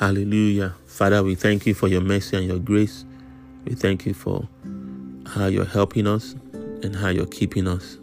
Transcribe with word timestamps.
Hallelujah. 0.00 0.74
Father, 0.86 1.22
we 1.22 1.34
thank 1.34 1.66
you 1.66 1.74
for 1.74 1.86
your 1.86 2.00
mercy 2.00 2.34
and 2.34 2.46
your 2.46 2.58
grace. 2.58 3.04
We 3.66 3.74
thank 3.74 4.06
you 4.06 4.14
for 4.14 4.48
how 5.26 5.44
you're 5.44 5.66
helping 5.66 6.06
us 6.06 6.34
and 6.54 6.96
how 6.96 7.08
you're 7.08 7.26
keeping 7.26 7.68
us. 7.68 7.98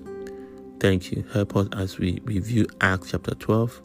Thank 0.79 1.11
you. 1.11 1.25
Help 1.33 1.55
us 1.55 1.67
as 1.75 1.97
we 1.97 2.21
review 2.23 2.67
Acts 2.81 3.09
chapter 3.09 3.33
12 3.33 3.81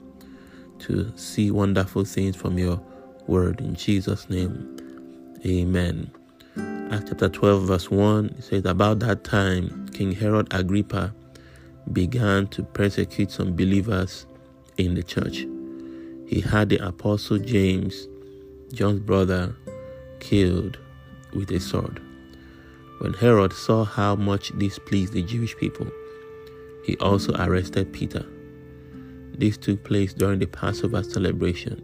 to 0.80 1.10
see 1.16 1.50
wonderful 1.50 2.04
things 2.04 2.36
from 2.36 2.58
your 2.58 2.82
word. 3.28 3.62
In 3.62 3.74
Jesus' 3.76 4.28
name, 4.28 4.76
amen. 5.46 6.10
Acts 6.90 7.08
chapter 7.08 7.30
12, 7.30 7.62
verse 7.62 7.90
1 7.90 8.26
it 8.36 8.44
says, 8.44 8.66
About 8.66 8.98
that 8.98 9.24
time, 9.24 9.88
King 9.94 10.12
Herod 10.12 10.48
Agrippa 10.50 11.14
began 11.94 12.46
to 12.48 12.62
persecute 12.62 13.30
some 13.30 13.56
believers 13.56 14.26
in 14.76 14.92
the 14.92 15.02
church. 15.02 15.46
He 16.32 16.40
had 16.40 16.70
the 16.70 16.78
apostle 16.78 17.36
James, 17.36 18.08
John's 18.72 19.00
brother, 19.00 19.54
killed 20.18 20.78
with 21.34 21.50
a 21.50 21.60
sword. 21.60 22.00
When 23.00 23.12
Herod 23.12 23.52
saw 23.52 23.84
how 23.84 24.14
much 24.14 24.48
this 24.54 24.78
pleased 24.78 25.12
the 25.12 25.20
Jewish 25.20 25.54
people, 25.58 25.88
he 26.86 26.96
also 26.96 27.34
arrested 27.34 27.92
Peter. 27.92 28.24
This 29.36 29.58
took 29.58 29.84
place 29.84 30.14
during 30.14 30.38
the 30.38 30.46
Passover 30.46 31.02
celebration. 31.02 31.82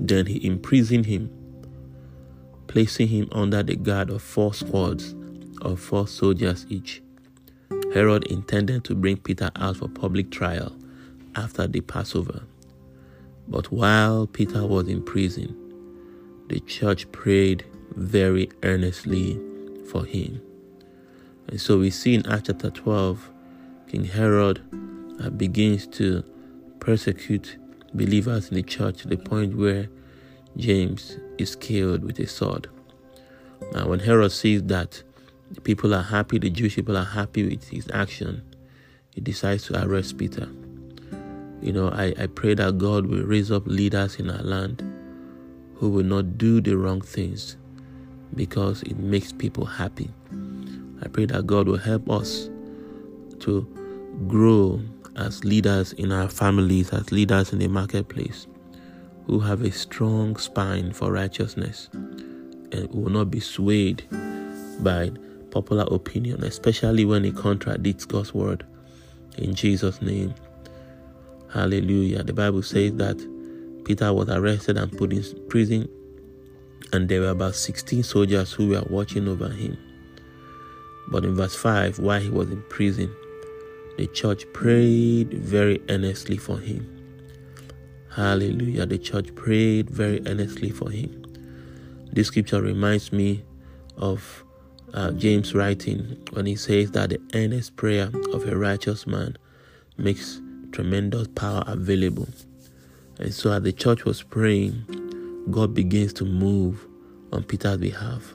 Then 0.00 0.24
he 0.24 0.46
imprisoned 0.46 1.04
him, 1.04 1.28
placing 2.66 3.08
him 3.08 3.28
under 3.30 3.62
the 3.62 3.76
guard 3.76 4.08
of 4.08 4.22
four 4.22 4.54
squads 4.54 5.14
of 5.60 5.80
four 5.80 6.08
soldiers 6.08 6.64
each. 6.70 7.02
Herod 7.92 8.24
intended 8.28 8.84
to 8.84 8.94
bring 8.94 9.18
Peter 9.18 9.50
out 9.56 9.76
for 9.76 9.88
public 9.88 10.30
trial 10.30 10.74
after 11.36 11.66
the 11.66 11.82
Passover. 11.82 12.44
But 13.48 13.70
while 13.70 14.26
Peter 14.26 14.66
was 14.66 14.88
in 14.88 15.02
prison, 15.02 15.56
the 16.48 16.60
church 16.60 17.10
prayed 17.12 17.64
very 17.94 18.50
earnestly 18.62 19.40
for 19.90 20.04
him. 20.04 20.40
And 21.48 21.60
so 21.60 21.78
we 21.78 21.90
see 21.90 22.14
in 22.14 22.26
Acts 22.26 22.48
chapter 22.48 22.70
12, 22.70 23.30
King 23.88 24.04
Herod 24.04 24.62
uh, 25.22 25.30
begins 25.30 25.86
to 25.88 26.24
persecute 26.80 27.58
believers 27.92 28.48
in 28.48 28.56
the 28.56 28.62
church 28.62 29.02
to 29.02 29.08
the 29.08 29.16
point 29.16 29.56
where 29.56 29.88
James 30.56 31.18
is 31.38 31.54
killed 31.54 32.04
with 32.04 32.18
a 32.18 32.26
sword. 32.26 32.68
Now, 33.72 33.88
when 33.88 34.00
Herod 34.00 34.32
sees 34.32 34.62
that 34.64 35.02
the 35.50 35.60
people 35.60 35.94
are 35.94 36.02
happy, 36.02 36.38
the 36.38 36.50
Jewish 36.50 36.76
people 36.76 36.96
are 36.96 37.04
happy 37.04 37.48
with 37.48 37.68
his 37.68 37.88
action, 37.92 38.42
he 39.14 39.20
decides 39.20 39.64
to 39.64 39.84
arrest 39.84 40.18
Peter. 40.18 40.48
You 41.64 41.72
know, 41.72 41.88
I, 41.88 42.12
I 42.18 42.26
pray 42.26 42.52
that 42.56 42.76
God 42.76 43.06
will 43.06 43.22
raise 43.22 43.50
up 43.50 43.66
leaders 43.66 44.16
in 44.16 44.28
our 44.28 44.42
land 44.42 44.82
who 45.76 45.88
will 45.88 46.04
not 46.04 46.36
do 46.36 46.60
the 46.60 46.76
wrong 46.76 47.00
things 47.00 47.56
because 48.34 48.82
it 48.82 48.98
makes 48.98 49.32
people 49.32 49.64
happy. 49.64 50.10
I 51.00 51.08
pray 51.08 51.24
that 51.24 51.46
God 51.46 51.66
will 51.66 51.78
help 51.78 52.10
us 52.10 52.50
to 53.40 53.66
grow 54.28 54.82
as 55.16 55.42
leaders 55.42 55.94
in 55.94 56.12
our 56.12 56.28
families, 56.28 56.92
as 56.92 57.10
leaders 57.10 57.54
in 57.54 57.60
the 57.60 57.68
marketplace, 57.68 58.46
who 59.26 59.40
have 59.40 59.62
a 59.62 59.72
strong 59.72 60.36
spine 60.36 60.92
for 60.92 61.12
righteousness 61.12 61.88
and 61.94 62.90
will 62.92 63.10
not 63.10 63.30
be 63.30 63.40
swayed 63.40 64.04
by 64.80 65.10
popular 65.50 65.86
opinion, 65.90 66.44
especially 66.44 67.06
when 67.06 67.24
it 67.24 67.36
contradicts 67.36 68.04
God's 68.04 68.34
word. 68.34 68.66
In 69.38 69.54
Jesus' 69.54 70.02
name. 70.02 70.34
Hallelujah. 71.54 72.24
The 72.24 72.32
Bible 72.32 72.64
says 72.64 72.94
that 72.94 73.16
Peter 73.84 74.12
was 74.12 74.28
arrested 74.28 74.76
and 74.76 74.90
put 74.90 75.12
in 75.12 75.22
prison, 75.48 75.88
and 76.92 77.08
there 77.08 77.20
were 77.20 77.28
about 77.28 77.54
16 77.54 78.02
soldiers 78.02 78.52
who 78.52 78.70
were 78.70 78.82
watching 78.90 79.28
over 79.28 79.48
him. 79.48 79.78
But 81.06 81.24
in 81.24 81.36
verse 81.36 81.54
5, 81.54 82.00
while 82.00 82.20
he 82.20 82.28
was 82.28 82.50
in 82.50 82.60
prison, 82.70 83.14
the 83.98 84.08
church 84.08 84.44
prayed 84.52 85.32
very 85.32 85.80
earnestly 85.88 86.38
for 86.38 86.58
him. 86.58 86.90
Hallelujah. 88.10 88.86
The 88.86 88.98
church 88.98 89.32
prayed 89.36 89.88
very 89.88 90.26
earnestly 90.26 90.70
for 90.70 90.90
him. 90.90 91.24
This 92.12 92.26
scripture 92.26 92.62
reminds 92.62 93.12
me 93.12 93.44
of 93.96 94.44
uh, 94.92 95.12
James 95.12 95.54
writing 95.54 96.20
when 96.32 96.46
he 96.46 96.56
says 96.56 96.90
that 96.92 97.10
the 97.10 97.20
earnest 97.32 97.76
prayer 97.76 98.10
of 98.32 98.48
a 98.48 98.56
righteous 98.56 99.06
man 99.06 99.36
makes 99.96 100.40
tremendous 100.74 101.28
power 101.28 101.62
available. 101.68 102.26
And 103.20 103.32
so, 103.32 103.52
as 103.52 103.62
the 103.62 103.72
church 103.72 104.04
was 104.04 104.24
praying, 104.24 104.84
God 105.50 105.72
begins 105.72 106.12
to 106.14 106.24
move 106.24 106.84
on 107.32 107.44
Peter's 107.44 107.76
behalf. 107.76 108.34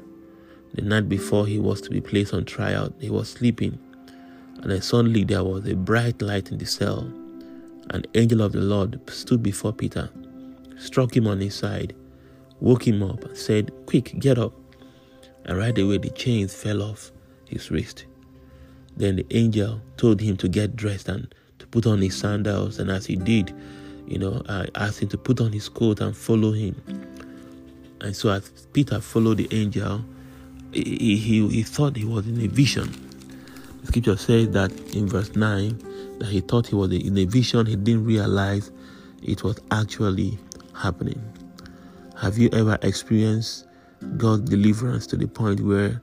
The 0.74 0.82
night 0.82 1.10
before 1.10 1.46
he 1.46 1.60
was 1.60 1.82
to 1.82 1.90
be 1.90 2.00
placed 2.00 2.34
on 2.34 2.46
trial, 2.46 2.94
he 3.00 3.10
was 3.10 3.30
sleeping, 3.30 3.78
and 4.62 4.72
then 4.72 4.82
suddenly 4.82 5.26
there 5.26 5.44
was 5.44 5.68
a 5.68 5.76
bright 5.76 6.22
light 6.22 6.50
in 6.50 6.60
the 6.60 6.66
cell. 6.66 7.12
An 7.90 8.06
angel 8.16 8.42
of 8.42 8.54
the 8.54 8.62
Lord 8.62 9.02
stood 9.10 9.44
before 9.44 9.74
Peter, 9.74 10.10
struck 10.78 11.18
him 11.18 11.28
on 11.28 11.42
his 11.42 11.56
side, 11.56 11.94
woke 12.62 12.88
him 12.88 13.04
up, 13.04 13.22
and 13.26 13.38
said, 13.38 13.74
Quick, 13.86 14.18
get 14.18 14.38
up. 14.38 14.54
And 15.44 15.58
right 15.58 15.78
away 15.78 15.98
the 15.98 16.12
chains 16.12 16.54
fell 16.54 16.84
off 16.84 17.12
his 17.46 17.70
wrist. 17.70 18.06
Then 18.96 19.18
the 19.18 19.26
angel 19.32 19.82
told 19.98 20.22
him 20.22 20.38
to 20.38 20.48
get 20.48 20.78
dressed 20.78 21.10
and 21.10 21.34
put 21.72 21.85
on 21.85 22.02
his 22.02 22.18
sandals, 22.18 22.80
and 22.80 22.90
as 22.90 23.06
he 23.06 23.16
did, 23.16 23.53
you 24.07 24.18
know, 24.18 24.41
I 24.50 24.68
asked 24.75 25.02
him 25.02 25.09
to 25.09 25.18
put 25.18 25.40
on 25.40 25.52
his 25.52 25.69
coat 25.69 26.02
and 26.02 26.16
follow 26.16 26.52
him. 26.52 26.75
And 28.02 28.16
so 28.16 28.30
as 28.30 28.50
Peter 28.74 29.00
followed 29.00 29.38
the 29.38 29.47
angel, 29.52 30.03
he, 30.72 31.18
he, 31.18 31.47
he 31.47 31.63
thought 31.63 31.96
he 31.96 32.06
was 32.06 32.28
in 32.28 32.41
a 32.41 32.47
vision. 32.47 32.91
The 33.81 33.88
scripture 33.88 34.18
says 34.18 34.50
that 34.52 34.72
in 34.96 35.07
verse 35.07 35.35
9 35.35 36.18
that 36.19 36.28
he 36.28 36.41
thought 36.41 36.68
he 36.68 36.75
was 36.75 36.91
in 36.91 37.18
a 37.18 37.25
vision, 37.25 37.66
he 37.66 37.75
didn't 37.75 38.06
realize 38.06 38.72
it 39.22 39.44
was 39.44 39.59
actually 39.72 40.38
happening. 40.74 41.22
Have 42.18 42.38
you 42.38 42.50
ever 42.51 42.78
experienced 42.81 43.68
God's 44.18 44.50
deliverance 44.50 45.07
to 45.07 45.18
the 45.18 45.28
point 45.28 45.59
where 45.62 46.01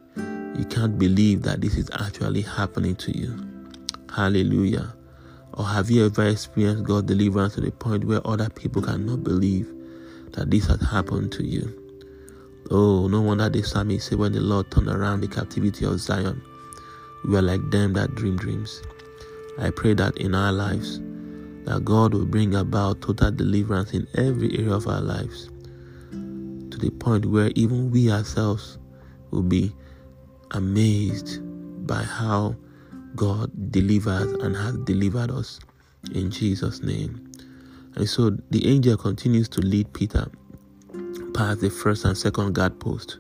you 0.56 0.64
can't 0.70 0.98
believe 0.98 1.42
that 1.42 1.60
this 1.60 1.76
is 1.76 1.90
actually 1.98 2.42
happening 2.42 2.96
to 2.96 3.16
you? 3.16 3.46
Hallelujah. 4.14 4.94
Or 5.56 5.64
have 5.64 5.90
you 5.90 6.06
ever 6.06 6.26
experienced 6.26 6.84
God's 6.84 7.06
deliverance 7.06 7.54
to 7.54 7.62
the 7.62 7.70
point 7.72 8.04
where 8.04 8.26
other 8.26 8.50
people 8.50 8.82
cannot 8.82 9.24
believe 9.24 9.72
that 10.32 10.50
this 10.50 10.66
has 10.66 10.80
happened 10.80 11.32
to 11.32 11.44
you? 11.44 11.82
Oh, 12.70 13.08
no 13.08 13.22
wonder 13.22 13.48
the 13.48 13.62
psalmist 13.62 14.08
said, 14.08 14.18
When 14.18 14.32
the 14.32 14.40
Lord 14.40 14.70
turned 14.70 14.88
around 14.88 15.20
the 15.22 15.28
captivity 15.28 15.86
of 15.86 15.98
Zion, 16.00 16.42
we 17.24 17.36
are 17.36 17.42
like 17.42 17.70
them 17.70 17.94
that 17.94 18.14
dream 18.14 18.36
dreams. 18.36 18.82
I 19.58 19.70
pray 19.70 19.94
that 19.94 20.18
in 20.18 20.34
our 20.34 20.52
lives, 20.52 21.00
that 21.64 21.84
God 21.84 22.12
will 22.12 22.26
bring 22.26 22.54
about 22.54 23.00
total 23.00 23.30
deliverance 23.30 23.92
in 23.92 24.06
every 24.14 24.58
area 24.58 24.74
of 24.74 24.86
our 24.86 25.00
lives 25.00 25.48
to 26.76 26.78
the 26.78 26.90
point 26.90 27.24
where 27.24 27.50
even 27.54 27.90
we 27.90 28.10
ourselves 28.10 28.78
will 29.30 29.42
be 29.42 29.74
amazed 30.50 31.40
by 31.86 32.02
how 32.02 32.54
God 33.16 33.50
delivers 33.72 34.32
and 34.42 34.54
has 34.54 34.76
delivered 34.78 35.30
us 35.30 35.58
in 36.14 36.30
Jesus' 36.30 36.82
name. 36.82 37.32
And 37.96 38.08
so 38.08 38.30
the 38.50 38.68
angel 38.68 38.96
continues 38.96 39.48
to 39.50 39.60
lead 39.60 39.92
Peter 39.92 40.30
past 41.34 41.60
the 41.60 41.70
first 41.70 42.04
and 42.04 42.16
second 42.16 42.54
guard 42.54 42.78
post 42.78 43.18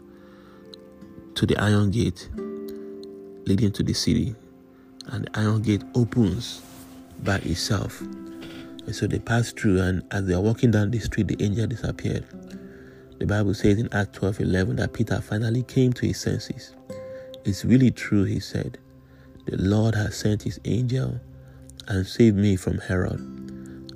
to 1.34 1.46
the 1.46 1.56
iron 1.58 1.90
gate 1.90 2.28
leading 3.46 3.72
to 3.72 3.82
the 3.82 3.94
city. 3.94 4.34
And 5.06 5.24
the 5.24 5.38
iron 5.38 5.62
gate 5.62 5.82
opens 5.94 6.62
by 7.22 7.36
itself. 7.36 8.00
And 8.00 8.94
so 8.94 9.06
they 9.06 9.18
pass 9.18 9.52
through, 9.52 9.80
and 9.80 10.02
as 10.10 10.26
they 10.26 10.34
are 10.34 10.40
walking 10.40 10.70
down 10.70 10.90
the 10.90 10.98
street, 10.98 11.28
the 11.28 11.42
angel 11.42 11.66
disappeared. 11.66 12.24
The 13.18 13.26
Bible 13.26 13.54
says 13.54 13.78
in 13.78 13.92
Acts 13.92 14.18
12 14.18 14.40
11 14.40 14.76
that 14.76 14.92
Peter 14.92 15.20
finally 15.20 15.62
came 15.62 15.92
to 15.94 16.06
his 16.06 16.20
senses. 16.20 16.74
It's 17.44 17.64
really 17.64 17.90
true, 17.90 18.24
he 18.24 18.40
said. 18.40 18.78
The 19.46 19.56
Lord 19.58 19.94
has 19.94 20.16
sent 20.16 20.42
his 20.42 20.58
angel 20.64 21.20
and 21.86 22.06
saved 22.06 22.36
me 22.36 22.56
from 22.56 22.78
Herod 22.78 23.20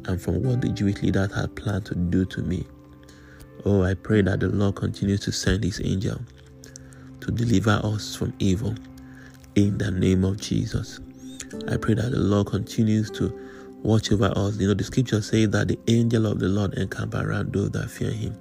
and 0.07 0.21
from 0.23 0.43
what 0.45 0.61
the 0.61 0.69
Jewish 0.69 1.03
leaders 1.03 1.35
had 1.35 1.57
planned 1.57 1.87
to 1.87 1.95
do 1.97 2.25
to 2.27 2.43
me. 2.43 2.65
Oh, 3.65 3.83
I 3.83 3.95
pray 3.95 4.23
that 4.23 4.41
the 4.41 4.49
Lord 4.49 4.77
continues 4.77 5.21
to 5.21 5.33
send 5.33 5.65
his 5.65 5.81
angel 5.85 6.21
to 7.21 7.31
deliver 7.33 7.81
us 7.83 8.15
from 8.15 8.33
evil 8.39 8.75
in 9.57 9.77
the 9.77 9.91
name 9.91 10.25
of 10.25 10.41
Jesus. 10.41 11.01
I 11.69 11.77
pray 11.77 11.95
that 11.95 12.11
the 12.13 12.21
Lord 12.21 12.47
continues 12.47 13.11
to 13.13 13.37
watch 13.83 14.13
over 14.13 14.33
us. 14.37 14.57
You 14.57 14.69
know, 14.69 14.75
the 14.75 14.85
scripture 14.85 15.21
says 15.21 15.51
that 15.51 15.69
the 15.69 15.79
angel 15.89 16.27
of 16.27 16.39
the 16.39 16.49
Lord 16.49 16.75
encamp 16.75 17.15
around 17.15 17.53
those 17.53 17.71
that 17.73 17.91
fear 17.91 18.11
him. 18.13 18.37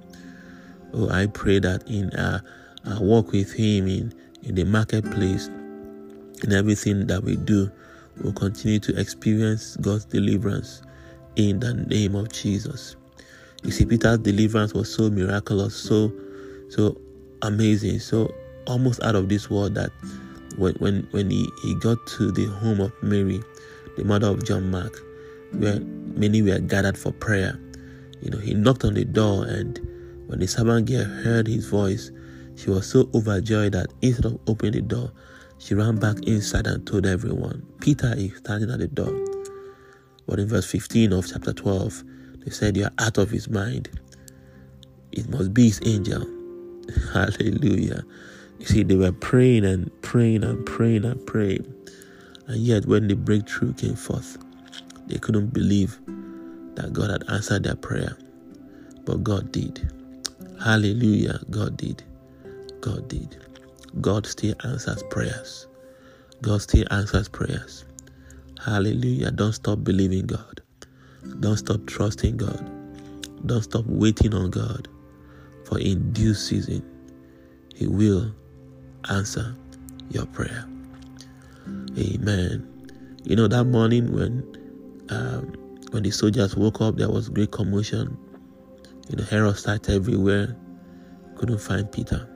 Oh, 0.94 1.08
I 1.08 1.26
pray 1.26 1.58
that 1.58 1.88
in 1.88 2.14
our, 2.16 2.42
our 2.86 3.02
walk 3.02 3.32
with 3.32 3.52
him 3.52 3.88
in, 3.88 4.14
in 4.42 4.54
the 4.54 4.64
marketplace, 4.64 5.50
in 6.44 6.52
everything 6.52 7.06
that 7.06 7.22
we 7.22 7.36
do, 7.36 7.70
we'll 8.22 8.32
continue 8.32 8.78
to 8.80 8.98
experience 8.98 9.76
God's 9.76 10.04
deliverance 10.04 10.82
in 11.36 11.60
the 11.60 11.74
name 11.74 12.14
of 12.14 12.32
Jesus. 12.32 12.96
You 13.62 13.70
see, 13.70 13.84
Peter's 13.84 14.18
deliverance 14.18 14.74
was 14.74 14.92
so 14.92 15.10
miraculous, 15.10 15.74
so 15.74 16.12
so 16.68 16.96
amazing, 17.42 17.98
so 17.98 18.32
almost 18.66 19.02
out 19.02 19.16
of 19.16 19.28
this 19.28 19.50
world 19.50 19.74
that 19.74 19.90
when 20.56 20.74
when, 20.74 21.06
when 21.10 21.30
he, 21.30 21.48
he 21.62 21.74
got 21.76 21.98
to 22.18 22.30
the 22.32 22.46
home 22.46 22.80
of 22.80 22.92
Mary, 23.02 23.42
the 23.96 24.04
mother 24.04 24.28
of 24.28 24.44
John 24.44 24.70
Mark, 24.70 24.98
where 25.52 25.80
many 25.80 26.42
were 26.42 26.58
gathered 26.58 26.96
for 26.96 27.12
prayer, 27.12 27.58
you 28.22 28.30
know, 28.30 28.38
he 28.38 28.54
knocked 28.54 28.84
on 28.84 28.94
the 28.94 29.04
door 29.04 29.44
and 29.46 29.78
when 30.26 30.38
the 30.38 30.46
servant 30.46 30.86
girl 30.86 31.04
heard 31.04 31.48
his 31.48 31.66
voice, 31.66 32.12
she 32.54 32.70
was 32.70 32.86
so 32.86 33.10
overjoyed 33.14 33.72
that 33.72 33.88
instead 34.00 34.26
of 34.26 34.38
opening 34.46 34.74
the 34.74 34.82
door, 34.82 35.10
she 35.60 35.74
ran 35.74 35.96
back 35.96 36.16
inside 36.26 36.66
and 36.66 36.86
told 36.86 37.06
everyone, 37.06 37.66
Peter 37.80 38.14
is 38.16 38.34
standing 38.38 38.70
at 38.70 38.78
the 38.78 38.88
door. 38.88 39.12
But 40.26 40.38
in 40.38 40.48
verse 40.48 40.64
15 40.70 41.12
of 41.12 41.28
chapter 41.30 41.52
12, 41.52 42.02
they 42.44 42.50
said, 42.50 42.76
You 42.78 42.84
are 42.84 42.92
out 42.98 43.18
of 43.18 43.30
his 43.30 43.48
mind. 43.50 43.90
It 45.12 45.28
must 45.28 45.52
be 45.52 45.64
his 45.64 45.80
angel. 45.84 46.26
Hallelujah. 47.12 48.04
You 48.58 48.66
see, 48.66 48.82
they 48.82 48.96
were 48.96 49.12
praying 49.12 49.66
and 49.66 49.90
praying 50.02 50.44
and 50.44 50.64
praying 50.64 51.04
and 51.04 51.24
praying. 51.26 51.72
And 52.46 52.56
yet, 52.56 52.86
when 52.86 53.06
the 53.06 53.14
breakthrough 53.14 53.74
came 53.74 53.96
forth, 53.96 54.38
they 55.08 55.18
couldn't 55.18 55.52
believe 55.52 55.98
that 56.76 56.94
God 56.94 57.10
had 57.10 57.24
answered 57.28 57.64
their 57.64 57.76
prayer. 57.76 58.16
But 59.04 59.22
God 59.22 59.52
did. 59.52 59.90
Hallelujah. 60.62 61.40
God 61.50 61.76
did. 61.76 62.02
God 62.80 63.08
did. 63.08 63.36
God 64.00 64.26
still 64.26 64.54
answers 64.64 65.02
prayers. 65.10 65.66
God 66.42 66.62
still 66.62 66.84
answers 66.90 67.28
prayers. 67.28 67.84
Hallelujah. 68.64 69.30
Don't 69.30 69.52
stop 69.52 69.82
believing 69.84 70.26
God. 70.26 70.62
Don't 71.40 71.56
stop 71.56 71.86
trusting 71.86 72.36
God. 72.36 72.70
Don't 73.46 73.62
stop 73.62 73.84
waiting 73.86 74.34
on 74.34 74.50
God. 74.50 74.88
For 75.64 75.78
in 75.78 76.12
due 76.12 76.34
season, 76.34 76.82
He 77.74 77.86
will 77.86 78.32
answer 79.10 79.54
your 80.10 80.26
prayer. 80.26 80.66
Amen. 81.98 82.66
You 83.24 83.36
know 83.36 83.48
that 83.48 83.64
morning 83.64 84.12
when 84.12 84.44
um, 85.10 85.52
when 85.90 86.02
the 86.04 86.10
soldiers 86.10 86.56
woke 86.56 86.80
up, 86.80 86.96
there 86.96 87.10
was 87.10 87.28
great 87.28 87.50
commotion. 87.50 88.16
You 89.08 89.16
know, 89.16 89.24
Herod 89.24 89.56
started 89.56 89.94
everywhere. 89.94 90.56
Couldn't 91.36 91.60
find 91.60 91.90
Peter. 91.90 92.28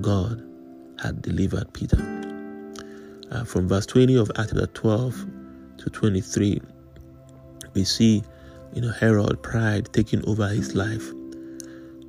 God 0.00 0.42
had 1.02 1.22
delivered 1.22 1.72
Peter. 1.72 1.98
Uh, 3.30 3.44
from 3.44 3.68
verse 3.68 3.86
20 3.86 4.16
of 4.16 4.30
Acts 4.36 4.52
12 4.74 5.26
to 5.78 5.90
23, 5.90 6.60
we 7.74 7.84
see, 7.84 8.22
you 8.74 8.82
know, 8.82 8.92
Herod, 8.92 9.42
pride 9.42 9.88
taking 9.92 10.26
over 10.26 10.48
his 10.48 10.74
life, 10.74 11.12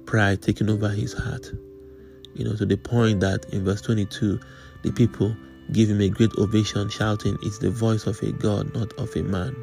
pride 0.06 0.42
taking 0.42 0.70
over 0.70 0.90
his 0.90 1.14
heart. 1.14 1.52
You 2.34 2.46
know, 2.46 2.56
to 2.56 2.66
the 2.66 2.78
point 2.78 3.20
that 3.20 3.46
in 3.54 3.64
verse 3.64 3.82
22, 3.82 4.40
the 4.84 4.92
people 4.92 5.36
give 5.74 5.90
him 5.90 6.02
a 6.02 6.10
great 6.10 6.32
ovation, 6.38 6.90
shouting, 6.90 7.38
It's 7.44 7.60
the 7.60 7.70
voice 7.70 8.08
of 8.08 8.20
a 8.22 8.32
God, 8.32 8.74
not 8.74 8.94
of 8.94 9.16
a 9.16 9.22
man. 9.22 9.56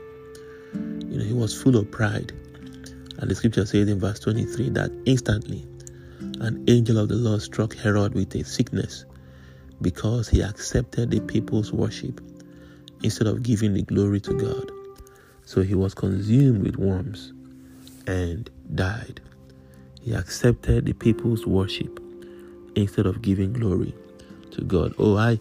You 1.10 1.18
know, 1.18 1.24
he 1.24 1.32
was 1.32 1.60
full 1.60 1.76
of 1.76 1.90
pride. 1.90 2.32
And 3.18 3.30
the 3.30 3.34
scripture 3.34 3.66
says 3.66 3.88
in 3.88 3.98
verse 3.98 4.20
23 4.20 4.70
that 4.70 4.90
instantly 5.06 5.66
an 6.40 6.64
angel 6.68 6.98
of 6.98 7.08
the 7.08 7.16
Lord 7.16 7.42
struck 7.42 7.74
Herod 7.74 8.14
with 8.14 8.34
a 8.34 8.44
sickness 8.44 9.04
because 9.82 10.28
he 10.28 10.40
accepted 10.40 11.10
the 11.10 11.20
people's 11.20 11.72
worship 11.72 12.20
instead 13.02 13.26
of 13.26 13.42
giving 13.42 13.74
the 13.74 13.82
glory 13.82 14.20
to 14.20 14.34
God. 14.34 14.70
So 15.44 15.62
he 15.62 15.74
was 15.74 15.94
consumed 15.94 16.62
with 16.62 16.76
worms 16.76 17.32
and 18.06 18.48
died. 18.74 19.20
He 20.02 20.12
accepted 20.12 20.86
the 20.86 20.92
people's 20.92 21.46
worship 21.46 22.00
instead 22.74 23.06
of 23.06 23.22
giving 23.22 23.52
glory 23.52 23.94
to 24.52 24.62
God. 24.62 24.94
Oh, 24.98 25.16
I, 25.16 25.40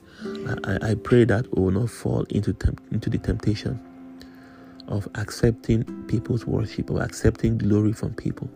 I, 0.63 0.91
I 0.91 0.95
pray 0.95 1.25
that 1.25 1.45
we 1.55 1.63
will 1.63 1.71
not 1.71 1.89
fall 1.89 2.23
into 2.29 2.53
temp- 2.53 2.81
into 2.91 3.09
the 3.09 3.17
temptation 3.17 3.79
of 4.87 5.07
accepting 5.15 5.83
people's 6.07 6.45
worship 6.45 6.89
or 6.89 7.01
accepting 7.01 7.57
glory 7.57 7.93
from 7.93 8.13
people 8.13 8.49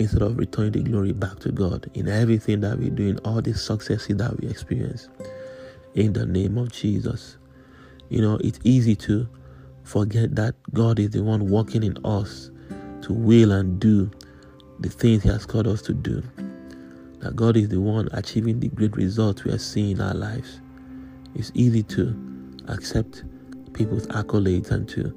instead 0.00 0.22
of 0.22 0.38
returning 0.38 0.72
the 0.72 0.82
glory 0.82 1.12
back 1.12 1.38
to 1.40 1.52
God 1.52 1.88
in 1.92 2.08
everything 2.08 2.60
that 2.60 2.78
we 2.78 2.88
do, 2.88 3.06
in 3.08 3.18
all 3.18 3.42
the 3.42 3.52
successes 3.52 4.16
that 4.16 4.40
we 4.40 4.48
experience. 4.48 5.08
In 5.94 6.14
the 6.14 6.24
name 6.24 6.56
of 6.56 6.72
Jesus. 6.72 7.36
You 8.08 8.22
know, 8.22 8.38
it's 8.42 8.58
easy 8.64 8.96
to 8.96 9.28
forget 9.84 10.34
that 10.36 10.54
God 10.72 10.98
is 10.98 11.10
the 11.10 11.22
one 11.22 11.50
working 11.50 11.82
in 11.82 11.98
us 12.04 12.50
to 13.02 13.12
will 13.12 13.52
and 13.52 13.78
do 13.78 14.10
the 14.80 14.88
things 14.88 15.22
He 15.22 15.28
has 15.28 15.44
called 15.44 15.66
us 15.66 15.82
to 15.82 15.92
do. 15.92 16.22
That 17.18 17.36
God 17.36 17.58
is 17.58 17.68
the 17.68 17.80
one 17.80 18.08
achieving 18.12 18.58
the 18.58 18.68
great 18.68 18.96
results 18.96 19.44
we 19.44 19.52
are 19.52 19.58
seeing 19.58 19.92
in 19.92 20.00
our 20.00 20.14
lives. 20.14 20.62
It's 21.34 21.52
easy 21.54 21.82
to 21.84 22.16
accept 22.68 23.24
people's 23.74 24.06
accolades 24.06 24.70
and 24.70 24.88
to 24.88 25.14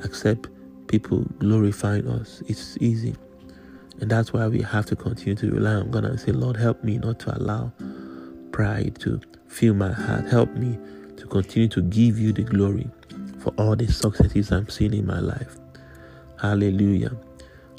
accept 0.00 0.48
people 0.86 1.24
glorifying 1.38 2.06
us. 2.08 2.42
It's 2.46 2.76
easy. 2.78 3.16
And 4.00 4.10
that's 4.10 4.32
why 4.32 4.46
we 4.46 4.62
have 4.62 4.86
to 4.86 4.96
continue 4.96 5.34
to 5.36 5.50
rely 5.50 5.74
on 5.74 5.90
God 5.90 6.04
and 6.04 6.20
say, 6.20 6.32
Lord, 6.32 6.56
help 6.56 6.84
me 6.84 6.98
not 6.98 7.18
to 7.20 7.36
allow 7.36 7.72
pride 8.52 8.98
to 9.00 9.20
fill 9.48 9.74
my 9.74 9.92
heart. 9.92 10.26
Help 10.26 10.50
me 10.54 10.78
to 11.16 11.26
continue 11.26 11.68
to 11.68 11.82
give 11.82 12.18
you 12.18 12.32
the 12.32 12.42
glory 12.42 12.88
for 13.38 13.52
all 13.58 13.74
the 13.76 13.86
successes 13.86 14.52
I'm 14.52 14.68
seeing 14.68 14.94
in 14.94 15.06
my 15.06 15.20
life. 15.20 15.56
Hallelujah. 16.40 17.16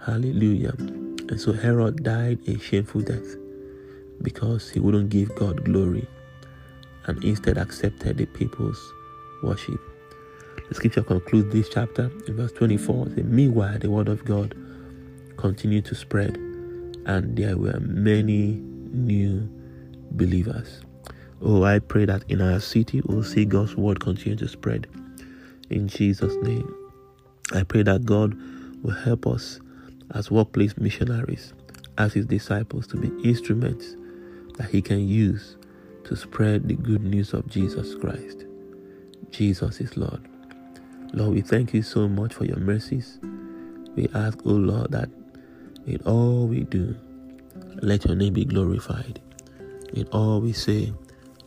Hallelujah. 0.06 0.74
And 0.77 1.39
so 1.39 1.54
Herod 1.54 2.04
died 2.04 2.39
a 2.48 2.60
shameful 2.60 3.01
death 3.01 3.36
because 4.21 4.69
he 4.69 4.80
wouldn't 4.80 5.10
give 5.10 5.33
God 5.36 5.63
glory 5.63 6.07
and 7.06 7.24
instead 7.24 7.57
accepted 7.57 8.18
the 8.18 8.25
people's 8.25 8.80
worship. 9.44 9.80
The 10.68 10.75
scripture 10.75 11.04
concludes 11.04 11.54
this 11.54 11.69
chapter 11.69 12.12
in 12.27 12.36
verse 12.36 12.51
24. 12.51 13.07
Meanwhile, 13.24 13.80
the 13.80 13.89
word 13.89 14.07
of 14.07 14.25
God 14.25 14.56
continued 15.39 15.86
to 15.86 15.95
spread, 15.95 16.36
and 17.06 17.38
there 17.38 17.56
were 17.56 17.80
many 17.80 18.59
new 18.91 19.50
believers. 20.12 20.81
Oh, 21.41 21.63
I 21.63 21.80
pray 21.80 22.03
that 22.03 22.30
in 22.30 22.41
our 22.41 22.59
city 22.59 23.01
we'll 23.06 23.24
see 23.24 23.45
God's 23.45 23.77
word 23.77 24.01
continue 24.01 24.36
to 24.36 24.50
spread. 24.50 24.88
In 25.69 25.88
Jesus' 25.88 26.36
name. 26.44 26.75
I 27.54 27.64
pray 27.64 27.83
that 27.83 28.06
God 28.06 28.37
will 28.83 28.94
help 28.94 29.25
us 29.25 29.61
as 30.14 30.30
workplace 30.30 30.78
missionaries, 30.78 31.54
as 31.97 32.14
his 32.14 32.25
disciples, 32.25 32.85
to 32.87 32.97
be 32.97 33.07
instruments 33.28 33.95
that 34.57 34.69
he 34.69 34.81
can 34.81 35.07
use 35.07 35.56
to 36.04 36.18
spread 36.18 36.68
the 36.68 36.75
good 36.75 37.02
news 37.02 37.33
of 37.33 37.47
Jesus 37.47 37.95
Christ. 37.95 38.44
Jesus 39.31 39.80
is 39.80 39.95
Lord. 39.95 40.28
Lord, 41.14 41.33
we 41.33 41.42
thank 41.42 41.73
you 41.73 41.81
so 41.81 42.09
much 42.09 42.33
for 42.33 42.44
your 42.44 42.57
mercies. 42.57 43.19
We 43.95 44.09
ask, 44.14 44.37
oh 44.45 44.52
Lord, 44.52 44.92
that 44.92 45.09
in 45.90 46.02
all 46.06 46.48
we 46.48 46.62
do, 46.62 46.96
let 47.81 48.06
your 48.06 48.16
name 48.16 48.34
be 48.34 48.46
glorified. 48.46 49.19
In 49.94 50.08
all 50.12 50.40
we 50.40 50.54
say, 50.54 50.94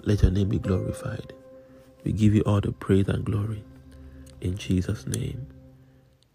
let 0.03 0.23
your 0.23 0.33
name 0.33 0.49
be 0.49 0.59
glorified. 0.59 1.33
We 2.05 2.13
give 2.13 2.35
you 2.35 2.43
all 2.43 2.61
the 2.61 2.73
praise 2.73 3.09
and 3.09 3.25
glory. 3.25 3.63
In 4.41 4.57
Jesus' 4.57 5.07
name, 5.07 5.47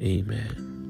amen. 0.01 0.86